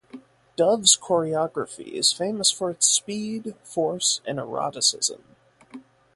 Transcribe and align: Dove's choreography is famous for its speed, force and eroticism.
Dove's 0.55 0.97
choreography 0.99 1.89
is 1.89 2.11
famous 2.11 2.49
for 2.49 2.71
its 2.71 2.87
speed, 2.87 3.53
force 3.63 4.19
and 4.25 4.39
eroticism. 4.39 5.23